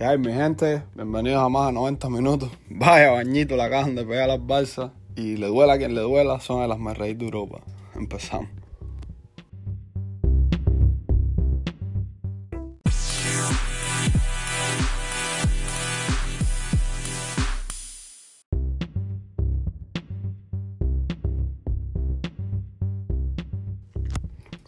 ¿Qué 0.00 0.06
hay, 0.06 0.16
mi 0.16 0.32
gente? 0.32 0.82
Bienvenidos 0.94 1.42
a 1.42 1.50
más 1.50 1.66
de 1.66 1.74
90 1.74 2.08
minutos. 2.08 2.50
Vaya 2.70 3.10
bañito 3.10 3.54
la 3.54 3.66
acaban 3.66 3.94
de 3.94 4.02
pegar 4.02 4.28
las 4.28 4.46
balsas. 4.46 4.92
Y 5.14 5.36
le 5.36 5.48
duela 5.48 5.76
quien 5.76 5.94
le 5.94 6.00
duela, 6.00 6.40
son 6.40 6.62
de 6.62 6.68
las 6.68 6.78
más 6.78 6.96
de 6.96 7.10
Europa. 7.10 7.58
Empezamos. 7.94 8.48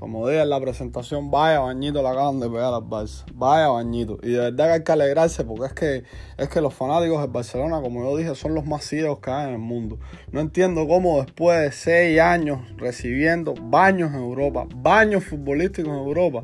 Como 0.03 0.27
dije 0.27 0.43
en 0.43 0.51
la 0.51 0.61
presentación, 0.61 1.31
vaya 1.31 1.61
bañito 1.61 2.03
la 2.03 2.11
acaban 2.11 2.41
de 2.41 2.51
pegar 2.51 2.73
las 2.73 2.81
Barça. 2.83 3.25
Vaya 3.35 3.69
bañito. 3.69 4.19
Y 4.21 4.31
de 4.33 4.39
verdad 4.39 4.67
que 4.67 4.73
hay 4.73 4.83
que 4.83 4.91
alegrarse 4.91 5.45
porque 5.45 5.67
es 5.67 5.73
que, 5.75 6.05
es 6.43 6.49
que 6.49 6.61
los 6.61 6.75
fanáticos 6.75 7.21
de 7.21 7.29
Barcelona, 7.29 7.81
como 7.81 8.03
yo 8.03 8.17
dije, 8.17 8.35
son 8.35 8.57
los 8.57 8.67
más 8.67 8.83
ciegos 8.83 9.21
que 9.21 9.31
hay 9.31 9.47
en 9.47 9.53
el 9.53 9.61
mundo. 9.61 10.01
No 10.33 10.41
entiendo 10.41 10.89
cómo 10.89 11.23
después 11.23 11.61
de 11.61 11.71
seis 11.71 12.19
años 12.19 12.63
recibiendo 12.79 13.55
baños 13.55 14.11
en 14.11 14.19
Europa, 14.19 14.67
baños 14.75 15.23
futbolísticos 15.23 15.93
en 15.93 15.99
Europa, 16.01 16.43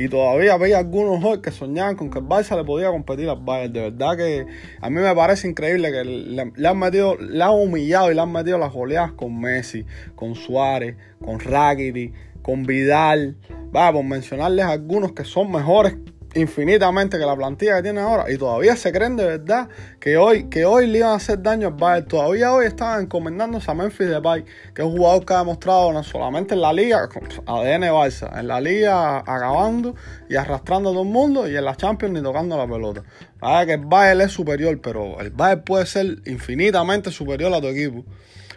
y 0.00 0.08
todavía 0.08 0.54
había 0.54 0.78
algunos 0.78 1.22
hoy 1.22 1.42
que 1.42 1.50
soñaban 1.50 1.94
con 1.94 2.08
que 2.08 2.20
el 2.20 2.24
Barça 2.24 2.56
le 2.56 2.64
podía 2.64 2.88
competir 2.88 3.28
al 3.28 3.40
Bayern. 3.40 3.72
De 3.74 3.80
verdad 3.90 4.16
que 4.16 4.46
a 4.80 4.88
mí 4.88 4.98
me 4.98 5.14
parece 5.14 5.46
increíble 5.46 5.92
que 5.92 6.04
le, 6.04 6.68
han 6.68 6.78
metido, 6.78 7.18
le 7.18 7.44
han 7.44 7.50
humillado 7.50 8.10
y 8.10 8.14
le 8.14 8.20
han 8.22 8.32
metido 8.32 8.56
las 8.56 8.72
goleadas 8.72 9.12
con 9.12 9.38
Messi, 9.38 9.84
con 10.14 10.34
Suárez, 10.34 10.96
con 11.22 11.38
Rakitic 11.38 12.14
con 12.42 12.64
Vidal, 12.64 13.36
va, 13.74 13.92
por 13.92 14.02
mencionarles 14.02 14.64
algunos 14.64 15.12
que 15.12 15.24
son 15.24 15.52
mejores 15.52 15.96
infinitamente 16.34 17.18
que 17.18 17.24
la 17.24 17.34
plantilla 17.34 17.76
que 17.76 17.82
tiene 17.82 18.00
ahora 18.00 18.30
y 18.30 18.38
todavía 18.38 18.76
se 18.76 18.92
creen 18.92 19.16
de 19.16 19.24
verdad 19.24 19.68
que 19.98 20.16
hoy, 20.16 20.44
que 20.44 20.64
hoy 20.64 20.86
le 20.86 20.98
iban 20.98 21.10
a 21.10 21.14
hacer 21.14 21.42
daño 21.42 21.68
al 21.68 21.74
Bayern. 21.74 22.06
Todavía 22.06 22.52
hoy 22.52 22.66
estaban 22.66 23.02
encomendándose 23.02 23.70
a 23.70 23.74
Memphis 23.74 24.08
Depay, 24.08 24.44
que 24.74 24.82
es 24.82 24.88
un 24.88 24.96
jugador 24.96 25.24
que 25.24 25.34
ha 25.34 25.38
demostrado 25.38 25.92
no 25.92 26.02
solamente 26.02 26.54
en 26.54 26.60
la 26.60 26.72
liga, 26.72 27.08
ADN 27.46 27.82
Barça, 27.82 28.38
en 28.38 28.48
la 28.48 28.60
liga 28.60 29.18
acabando 29.18 29.94
y 30.28 30.36
arrastrando 30.36 30.90
a 30.90 30.92
todo 30.92 31.02
el 31.02 31.08
mundo 31.08 31.48
y 31.48 31.56
en 31.56 31.64
la 31.64 31.76
Champions 31.76 32.14
ni 32.14 32.22
tocando 32.22 32.56
la 32.56 32.66
pelota. 32.66 33.02
Vaya 33.40 33.66
que 33.66 33.72
el 33.74 33.86
Bayern 33.86 34.20
es 34.20 34.32
superior, 34.32 34.80
pero 34.80 35.20
el 35.20 35.30
Bayern 35.30 35.62
puede 35.64 35.86
ser 35.86 36.18
infinitamente 36.26 37.10
superior 37.10 37.52
a 37.52 37.60
tu 37.60 37.66
equipo. 37.68 38.04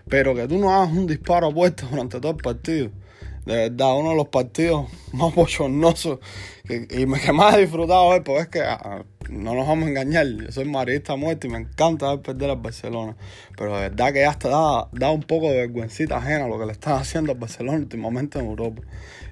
Pero 0.10 0.36
que 0.36 0.48
tú 0.48 0.58
no 0.58 0.74
hagas 0.74 0.92
un 0.92 1.08
disparo 1.08 1.48
opuesto 1.48 1.88
durante 1.92 2.20
todo 2.20 2.32
el 2.32 2.38
partido 2.38 2.92
de 3.46 3.70
verdad, 3.70 3.98
uno 3.98 4.12
de 4.12 4.16
los 4.16 4.28
partidos 4.30 4.88
más 5.14 5.34
bochornosos 5.36 6.20
y 6.70 7.06
me, 7.06 7.20
que 7.20 7.34
más 7.34 7.56
he 7.56 7.62
disfrutado 7.62 8.10
porque 8.24 8.42
es 8.42 8.48
que 8.48 8.62
ah, 8.62 8.80
ah, 8.82 9.04
no 9.30 9.54
nos 9.54 9.68
vamos 9.68 9.86
a 9.86 9.90
engañar, 9.90 10.26
yo 10.28 10.52
soy 10.52 10.66
marista 10.66 11.16
muerto 11.16 11.48
y 11.48 11.50
me 11.50 11.58
encanta 11.58 12.10
ver 12.10 12.22
perder 12.22 12.52
al 12.52 12.58
Barcelona, 12.58 13.16
pero 13.58 13.76
de 13.76 13.90
verdad 13.90 14.14
que 14.14 14.26
hasta 14.26 14.50
da, 14.50 14.88
da 14.94 15.12
un 15.12 15.24
poco 15.24 15.50
de 15.50 15.58
vergüencita 15.58 16.18
ajena 16.18 16.48
lo 16.48 16.58
que 16.58 16.66
le 16.66 16.72
están 16.72 16.94
haciendo 16.94 17.32
al 17.32 17.38
Barcelona 17.38 17.80
últimamente 17.80 18.40
en 18.40 18.46
Europa. 18.46 18.82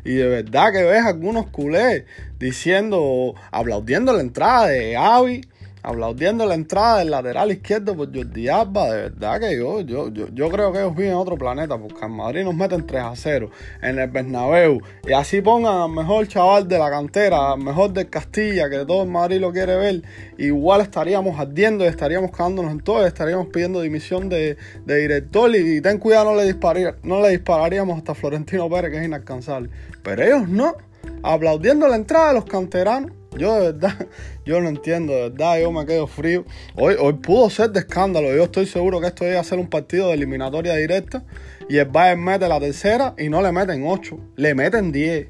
Y 0.03 0.15
de 0.15 0.27
verdad 0.27 0.71
que 0.71 0.83
ves 0.83 1.05
algunos 1.05 1.47
culés 1.47 2.05
diciendo, 2.39 3.35
aplaudiendo 3.51 4.13
la 4.13 4.21
entrada 4.21 4.67
de 4.67 4.97
Avi 4.97 5.41
aplaudiendo 5.83 6.45
la 6.45 6.55
entrada 6.55 6.99
del 6.99 7.11
lateral 7.11 7.51
izquierdo 7.51 7.95
por 7.95 8.15
Jordi 8.15 8.47
Alba, 8.47 8.91
de 8.91 9.01
verdad 9.03 9.39
que 9.39 9.57
yo, 9.57 9.81
yo, 9.81 10.09
yo, 10.09 10.27
yo 10.33 10.49
creo 10.49 10.71
que 10.71 10.79
ellos 10.79 10.95
viven 10.95 11.11
en 11.11 11.17
otro 11.17 11.37
planeta, 11.37 11.77
porque 11.77 12.05
en 12.05 12.11
Madrid 12.11 12.43
nos 12.43 12.53
meten 12.53 12.85
3 12.85 13.03
a 13.03 13.15
0, 13.15 13.49
en 13.81 13.99
el 13.99 14.09
Bernabéu, 14.09 14.79
y 15.07 15.13
así 15.13 15.41
pongan 15.41 15.81
al 15.81 15.89
mejor 15.89 16.27
chaval 16.27 16.67
de 16.67 16.77
la 16.77 16.89
cantera, 16.89 17.53
al 17.53 17.59
mejor 17.59 17.93
del 17.93 18.09
Castilla, 18.09 18.69
que 18.69 18.85
todo 18.85 19.03
el 19.03 19.09
Madrid 19.09 19.39
lo 19.39 19.51
quiere 19.51 19.75
ver, 19.75 20.01
igual 20.37 20.81
estaríamos 20.81 21.39
ardiendo 21.39 21.83
y 21.83 21.87
estaríamos 21.87 22.31
cagándonos 22.31 22.71
en 22.71 22.79
todo, 22.81 23.05
estaríamos 23.05 23.47
pidiendo 23.47 23.81
dimisión 23.81 24.29
de, 24.29 24.57
director, 24.85 25.53
y, 25.55 25.81
ten 25.81 25.97
cuidado, 25.97 26.33
no 26.33 26.41
le, 26.41 26.55
no 27.03 27.21
le 27.21 27.29
dispararíamos 27.29 27.97
hasta 27.97 28.13
Florentino 28.13 28.69
Pérez, 28.69 28.91
que 28.91 28.97
es 28.99 29.05
inalcanzable, 29.05 29.69
pero 30.03 30.23
ellos 30.23 30.47
no, 30.47 30.75
aplaudiendo 31.23 31.87
la 31.87 31.95
entrada 31.95 32.29
de 32.29 32.33
los 32.35 32.45
canteranos, 32.45 33.11
yo 33.37 33.55
de 33.55 33.71
verdad, 33.71 34.07
yo 34.45 34.61
no 34.61 34.69
entiendo, 34.69 35.13
de 35.13 35.29
verdad, 35.29 35.59
yo 35.59 35.71
me 35.71 35.85
quedo 35.85 36.07
frío. 36.07 36.45
Hoy, 36.75 36.95
hoy 36.99 37.13
pudo 37.13 37.49
ser 37.49 37.71
de 37.71 37.79
escándalo, 37.79 38.33
yo 38.33 38.43
estoy 38.43 38.65
seguro 38.65 38.99
que 38.99 39.07
esto 39.07 39.27
iba 39.27 39.39
a 39.39 39.43
ser 39.43 39.59
un 39.59 39.69
partido 39.69 40.09
de 40.09 40.15
eliminatoria 40.15 40.75
directa 40.75 41.23
y 41.69 41.77
el 41.77 41.85
Bayern 41.85 42.23
mete 42.23 42.47
la 42.47 42.59
tercera 42.59 43.15
y 43.17 43.29
no 43.29 43.41
le 43.41 43.51
meten 43.51 43.83
8, 43.85 44.19
le 44.35 44.55
meten 44.55 44.91
10. 44.91 45.27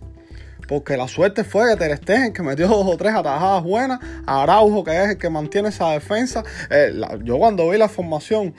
Porque 0.67 0.95
la 0.95 1.07
suerte 1.07 1.43
fue 1.43 1.69
que 1.69 1.75
Ter 1.75 1.97
Stegen, 1.97 2.31
que 2.31 2.41
metió 2.43 2.67
dos 2.67 2.87
o 2.87 2.95
tres 2.95 3.13
atajadas 3.13 3.61
buenas, 3.61 3.99
Araujo, 4.25 4.85
que 4.85 5.03
es 5.03 5.09
el 5.09 5.17
que 5.17 5.29
mantiene 5.29 5.67
esa 5.67 5.89
defensa. 5.89 6.43
Eh, 6.69 6.93
yo 7.23 7.37
cuando 7.37 7.69
vi 7.69 7.77
la 7.77 7.89
formación 7.89 8.53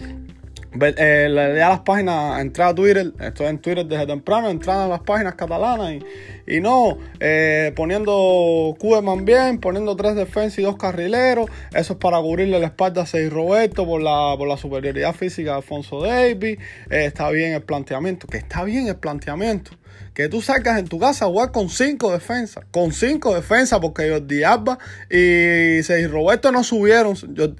eh, 0.80 1.28
le 1.28 1.62
a 1.62 1.68
las 1.68 1.80
páginas, 1.80 2.40
entrar 2.40 2.70
a 2.70 2.74
Twitter, 2.74 3.12
estoy 3.20 3.46
en 3.46 3.58
Twitter 3.58 3.84
desde 3.84 4.06
temprano, 4.06 4.48
entrar 4.48 4.78
a 4.78 4.88
las 4.88 5.00
páginas 5.00 5.34
catalanas 5.34 5.92
y, 5.92 6.02
y 6.46 6.60
no, 6.60 6.98
eh, 7.20 7.72
poniendo 7.76 8.74
Kuhlman 8.78 9.24
bien, 9.24 9.58
poniendo 9.58 9.96
tres 9.96 10.14
defensas 10.14 10.58
y 10.58 10.62
dos 10.62 10.76
carrileros, 10.76 11.50
eso 11.74 11.92
es 11.94 11.98
para 11.98 12.20
cubrirle 12.20 12.58
la 12.58 12.66
espalda 12.66 13.02
a 13.02 13.06
Seis 13.06 13.32
Roberto 13.32 13.86
por 13.86 14.02
la, 14.02 14.34
por 14.36 14.48
la 14.48 14.56
superioridad 14.56 15.14
física 15.14 15.50
de 15.50 15.56
Alfonso 15.56 16.00
Davis, 16.00 16.58
eh, 16.90 17.06
está 17.06 17.30
bien 17.30 17.52
el 17.52 17.62
planteamiento, 17.62 18.26
que 18.26 18.38
está 18.38 18.64
bien 18.64 18.88
el 18.88 18.96
planteamiento, 18.96 19.72
que 20.14 20.28
tú 20.28 20.42
sacas 20.42 20.78
en 20.78 20.88
tu 20.88 20.98
casa 20.98 21.24
a 21.24 21.28
jugar 21.28 21.52
con 21.52 21.68
cinco 21.68 22.12
defensas, 22.12 22.64
con 22.70 22.92
cinco 22.92 23.34
defensas, 23.34 23.78
porque 23.80 24.10
Jordi 24.10 24.42
Alba 24.42 24.78
y 25.08 25.82
Seis 25.82 26.10
Roberto 26.10 26.52
no 26.52 26.64
subieron. 26.64 27.16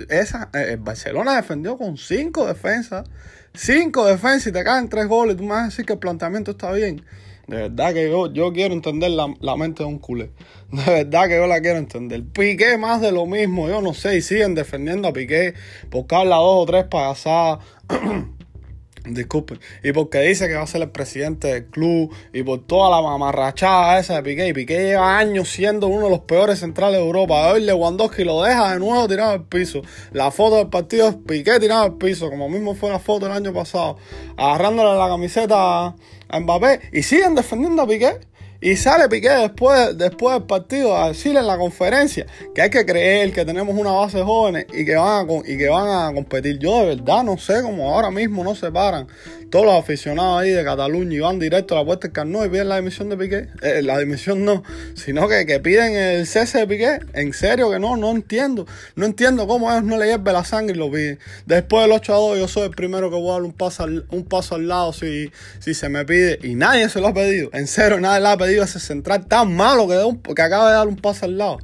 esa, 0.09 0.51
eh, 0.55 0.77
Barcelona 0.79 1.37
defendió 1.37 1.79
con 1.79 1.97
cinco 1.97 2.47
defensas, 2.47 3.09
cinco 3.55 4.07
defensas 4.07 4.49
y 4.49 4.53
te 4.53 4.65
caen 4.65 4.89
tres 4.89 5.07
goles. 5.07 5.37
Tú 5.37 5.45
me 5.45 5.51
vas 5.51 5.63
a 5.63 5.67
decir 5.67 5.87
que 5.87 5.95
el 5.95 5.99
planteamiento 5.99 6.51
está 6.51 6.73
bien. 6.73 7.03
De 7.47 7.57
verdad 7.57 7.93
que 7.93 8.09
yo, 8.09 8.33
yo 8.33 8.53
quiero 8.53 8.73
entender 8.73 9.11
la, 9.11 9.35
la, 9.41 9.57
mente 9.57 9.83
de 9.83 9.89
un 9.89 9.99
culé. 9.99 10.31
De 10.71 10.85
verdad 11.05 11.29
que 11.29 11.37
yo 11.37 11.47
la 11.47 11.61
quiero 11.61 11.79
entender. 11.79 12.23
Piqué 12.25 12.79
más 12.79 13.01
de 13.01 13.13
lo 13.13 13.27
mismo, 13.27 13.69
yo 13.69 13.83
no 13.83 13.95
sé. 13.95 14.17
Y 14.17 14.23
siguen 14.23 14.55
defendiendo 14.55 15.09
a 15.09 15.13
Piqué 15.13 15.55
porque 15.91 16.15
habla 16.15 16.37
dos 16.37 16.63
o 16.63 16.67
tres 16.67 16.85
pasadas. 16.85 17.59
Disculpen. 19.05 19.59
Y 19.83 19.91
porque 19.91 20.21
dice 20.21 20.47
que 20.47 20.55
va 20.55 20.63
a 20.63 20.67
ser 20.67 20.81
el 20.83 20.91
presidente 20.91 21.49
del 21.49 21.67
club. 21.67 22.15
Y 22.33 22.45
por 22.45 22.65
toda 22.65 22.89
la 22.89 23.03
mamarrachada 23.03 23.99
esa 23.99 24.15
de 24.15 24.23
Piqué. 24.23 24.49
Y 24.49 24.53
Piqué 24.53 24.77
lleva 24.85 25.19
años 25.19 25.49
siendo 25.49 25.89
uno 25.89 26.05
de 26.05 26.11
los 26.11 26.21
peores 26.21 26.61
centrales 26.61 27.01
de 27.01 27.05
Europa. 27.05 27.53
Hoy 27.53 27.63
Lewandowski 27.63 28.23
lo 28.23 28.43
deja 28.43 28.73
de 28.73 28.79
nuevo 28.79 29.09
tirado 29.09 29.33
al 29.33 29.45
piso. 29.45 29.83
La 30.13 30.31
foto 30.31 30.57
del 30.57 30.69
partido 30.69 31.09
es 31.09 31.17
Piqué 31.17 31.59
tirado 31.59 31.83
al 31.83 31.95
piso. 31.95 32.31
Como 32.31 32.49
mismo 32.49 32.77
fue 32.77 32.91
la 32.91 33.01
foto 33.01 33.27
el 33.27 33.33
año 33.33 33.53
pasado. 33.53 33.99
Agarrándole 34.37 34.97
la 34.97 35.09
camiseta 35.09 35.97
a 36.33 36.41
Mbappé. 36.41 36.81
Y 36.93 37.03
siguen 37.03 37.35
defendiendo 37.37 37.83
a 37.83 37.87
Piqué. 37.87 38.19
Y 38.61 38.77
sale 38.77 39.09
Piqué 39.09 39.29
después, 39.29 39.97
después 39.99 40.35
del 40.35 40.47
partido 40.47 40.97
a 40.97 41.09
decirle 41.09 41.41
en 41.41 41.49
la 41.49 41.59
conferencia 41.59 42.27
que 42.55 42.63
hay 42.63 42.71
que 42.71 42.87
creer 42.87 43.33
que 43.33 43.45
tenemos 43.45 43.77
una 43.77 43.91
base 43.91 44.19
de 44.19 44.25
jóvenes 44.25 44.67
y 44.73 44.85
que 44.85 44.95
van 44.95 45.29
a, 45.29 45.33
y 45.45 45.59
que 45.59 45.69
van 45.69 45.89
a 45.89 46.15
competir. 46.15 46.59
Yo 46.59 46.81
de 46.81 46.95
verdad 46.97 47.25
no 47.25 47.37
sé 47.39 47.63
cómo 47.63 47.93
ahora 47.93 48.11
mismo 48.11 48.45
no 48.45 48.55
se 48.55 48.71
paran 48.71 49.09
todos 49.53 49.67
los 49.67 49.75
aficionados 49.75 50.41
ahí 50.41 50.51
de 50.51 50.65
Cataluña 50.65 51.15
y 51.15 51.21
van 51.21 51.39
directo 51.39 51.75
a 51.75 51.81
la 51.81 51.85
puerta 51.85 52.09
del 52.09 52.13
Carnot 52.15 52.47
y 52.47 52.49
piden 52.49 52.71
la 52.71 52.77
dimisión 52.77 53.11
de 53.11 53.19
Piqué. 53.19 53.49
Eh, 53.61 53.83
la 53.83 53.99
dimisión 53.99 54.47
no, 54.47 54.65
sino 54.95 55.29
que, 55.29 55.45
que 55.45 55.61
piden 55.61 55.95
el 55.95 56.27
cese 56.27 56.61
de 56.61 56.67
Piqué. 56.67 57.01
En 57.13 57.35
serio 57.35 57.71
que 57.71 57.79
no, 57.79 57.99
no 57.99 58.13
entiendo. 58.13 58.67
No 58.97 59.05
entiendo 59.05 59.47
cómo 59.47 59.71
ellos 59.71 59.85
no 59.85 59.99
le 59.99 60.07
hierve 60.07 60.33
la 60.33 60.43
sangre 60.43 60.75
y 60.75 60.79
lo 60.79 60.91
piden. 60.91 61.19
Después 61.45 61.83
del 61.83 61.93
8 61.93 62.15
a 62.15 62.17
2 62.17 62.39
yo 62.39 62.49
soy 62.49 62.63
el 62.63 62.71
primero 62.71 63.11
que 63.11 63.17
voy 63.17 63.29
a 63.29 63.33
dar 63.35 63.43
un 63.43 63.53
paso 63.53 63.83
al, 63.83 64.07
un 64.11 64.25
paso 64.25 64.55
al 64.55 64.67
lado 64.67 64.95
si, 64.95 65.31
si 65.59 65.75
se 65.75 65.91
me 65.91 66.07
pide. 66.07 66.39
Y 66.43 66.55
nadie 66.55 66.89
se 66.89 67.03
lo 67.03 67.09
ha 67.09 67.15
pedido. 67.15 67.51
En 67.53 67.67
serio, 67.67 68.01
nadie 68.01 68.23
le 68.23 68.29
ha 68.29 68.37
pedido 68.39 68.65
ese 68.65 68.81
central 68.81 69.27
tan 69.27 69.55
malo 69.55 69.87
que, 69.87 70.35
que 70.35 70.43
acaba 70.43 70.71
de 70.71 70.77
dar 70.77 70.89
un 70.89 70.97
paso 70.97 71.27
al 71.27 71.37
lado 71.37 71.59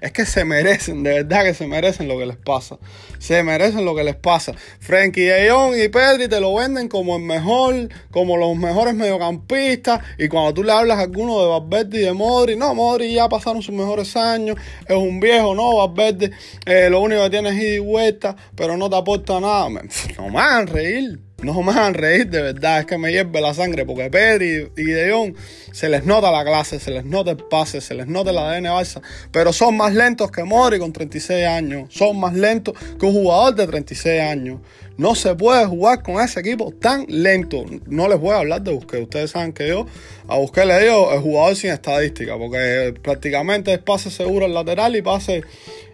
es 0.00 0.12
que 0.12 0.26
se 0.26 0.44
merecen, 0.44 1.02
de 1.02 1.22
verdad 1.22 1.44
que 1.44 1.54
se 1.54 1.66
merecen 1.66 2.08
lo 2.08 2.18
que 2.18 2.26
les 2.26 2.36
pasa. 2.36 2.78
Se 3.18 3.42
merecen 3.42 3.84
lo 3.84 3.94
que 3.94 4.04
les 4.04 4.16
pasa. 4.16 4.52
Frankie 4.80 5.22
de 5.22 5.46
y 5.84 5.88
Pedri 5.88 6.28
te 6.28 6.40
lo 6.40 6.54
venden 6.54 6.88
como 6.88 7.16
el 7.16 7.22
mejor, 7.22 7.88
como 8.10 8.36
los 8.36 8.56
mejores 8.56 8.94
mediocampistas. 8.94 10.00
Y 10.18 10.28
cuando 10.28 10.54
tú 10.54 10.62
le 10.62 10.72
hablas 10.72 10.98
a 10.98 11.02
alguno 11.02 11.40
de 11.40 11.48
Valverde 11.48 11.98
y 11.98 12.02
de 12.02 12.12
Modri, 12.12 12.56
no, 12.56 12.74
Modri 12.74 13.12
ya 13.12 13.28
pasaron 13.28 13.62
sus 13.62 13.74
mejores 13.74 14.16
años, 14.16 14.56
es 14.86 14.96
un 14.96 15.20
viejo, 15.20 15.54
no, 15.54 15.76
Valverde 15.76 16.30
eh, 16.64 16.88
lo 16.90 17.00
único 17.00 17.22
que 17.24 17.30
tiene 17.30 17.50
es 17.50 17.56
ida 17.56 17.74
y 17.74 17.78
vuelta, 17.78 18.36
pero 18.54 18.76
no 18.76 18.88
te 18.90 18.96
aporta 18.96 19.40
nada. 19.40 19.68
No 20.18 20.28
me 20.30 20.40
a 20.40 20.64
reír. 20.64 21.25
No 21.42 21.60
me 21.62 21.70
hagan 21.70 21.92
reír, 21.92 22.30
de 22.30 22.40
verdad, 22.40 22.80
es 22.80 22.86
que 22.86 22.96
me 22.96 23.12
hierve 23.12 23.42
la 23.42 23.52
sangre, 23.52 23.84
porque 23.84 24.08
Pedri 24.08 24.70
y 24.74 24.84
De 24.84 25.34
se 25.70 25.90
les 25.90 26.06
nota 26.06 26.30
la 26.30 26.42
clase, 26.44 26.80
se 26.80 26.90
les 26.90 27.04
nota 27.04 27.32
el 27.32 27.36
pase, 27.36 27.82
se 27.82 27.94
les 27.94 28.06
nota 28.06 28.30
el 28.30 28.38
ADN 28.38 28.64
Barça, 28.64 29.02
pero 29.32 29.52
son 29.52 29.76
más 29.76 29.92
lentos 29.92 30.30
que 30.30 30.44
Mori 30.44 30.78
con 30.78 30.94
36 30.94 31.46
años, 31.46 31.92
son 31.92 32.18
más 32.18 32.32
lentos 32.32 32.74
que 32.98 33.04
un 33.04 33.12
jugador 33.12 33.54
de 33.54 33.66
36 33.66 34.22
años. 34.22 34.60
No 34.96 35.14
se 35.14 35.34
puede 35.34 35.66
jugar 35.66 36.02
con 36.02 36.22
ese 36.22 36.40
equipo 36.40 36.72
tan 36.72 37.04
lento. 37.06 37.66
No 37.84 38.08
les 38.08 38.18
voy 38.18 38.30
a 38.30 38.38
hablar 38.38 38.62
de 38.62 38.72
Busquets. 38.72 39.02
Ustedes 39.02 39.30
saben 39.30 39.52
que 39.52 39.68
yo 39.68 39.86
a 40.26 40.38
Busquets 40.38 40.66
le 40.66 40.82
digo 40.84 41.12
el 41.12 41.20
jugador 41.20 41.54
sin 41.54 41.70
estadística, 41.70 42.38
porque 42.38 42.94
prácticamente 43.02 43.74
es 43.74 43.78
pase 43.78 44.10
seguro 44.10 44.46
el 44.46 44.54
lateral 44.54 44.96
y 44.96 45.02
pase, 45.02 45.42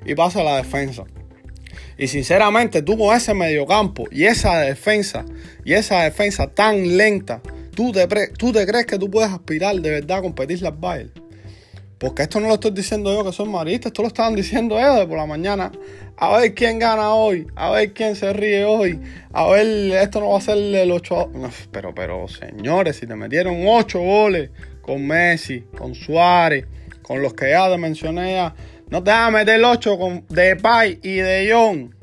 y 0.06 0.14
pase 0.14 0.40
a 0.40 0.44
la 0.44 0.56
defensa. 0.58 1.02
Y 2.02 2.08
sinceramente, 2.08 2.82
tú 2.82 2.98
con 2.98 3.16
ese 3.16 3.32
mediocampo 3.32 4.08
y 4.10 4.24
esa 4.24 4.58
defensa, 4.58 5.24
y 5.64 5.74
esa 5.74 6.02
defensa 6.02 6.48
tan 6.48 6.96
lenta, 6.96 7.40
¿tú 7.76 7.92
te, 7.92 8.08
crees 8.08 8.86
que 8.86 8.98
tú 8.98 9.08
puedes 9.08 9.30
aspirar 9.30 9.76
de 9.76 9.88
verdad 9.88 10.18
a 10.18 10.22
competir 10.22 10.60
las 10.62 10.80
Bayern? 10.80 11.12
Porque 11.98 12.22
esto 12.22 12.40
no 12.40 12.48
lo 12.48 12.54
estoy 12.54 12.72
diciendo 12.72 13.14
yo 13.14 13.24
que 13.24 13.32
soy 13.32 13.48
marista, 13.48 13.86
esto 13.86 14.02
lo 14.02 14.08
estaban 14.08 14.34
diciendo 14.34 14.80
ellos 14.80 14.96
de 14.96 15.06
por 15.06 15.16
la 15.16 15.26
mañana. 15.26 15.70
A 16.16 16.38
ver 16.38 16.52
quién 16.54 16.80
gana 16.80 17.14
hoy, 17.14 17.46
a 17.54 17.70
ver 17.70 17.92
quién 17.92 18.16
se 18.16 18.32
ríe 18.32 18.64
hoy, 18.64 18.98
a 19.32 19.48
ver, 19.48 19.92
esto 19.92 20.18
no 20.18 20.30
va 20.30 20.38
a 20.38 20.40
ser 20.40 20.58
el 20.58 20.90
8. 20.90 21.30
pero, 21.70 21.94
pero, 21.94 22.26
señores, 22.26 22.96
si 22.96 23.06
te 23.06 23.14
metieron 23.14 23.62
8 23.64 24.00
goles 24.00 24.50
con 24.80 25.06
Messi, 25.06 25.66
con 25.78 25.94
Suárez, 25.94 26.66
con 27.02 27.22
los 27.22 27.34
que 27.34 27.50
ya 27.50 27.70
te 27.70 27.78
mencioné 27.78 28.32
ya, 28.32 28.56
no 28.92 29.02
te 29.02 29.10
vas 29.10 29.28
a 29.28 29.30
meter 29.30 29.54
el 29.54 29.64
8 29.64 29.98
con 29.98 30.26
Depay 30.28 31.00
y 31.02 31.14
De 31.14 31.50
Jong. 31.50 31.94